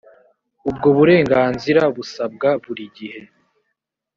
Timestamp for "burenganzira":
0.97-1.81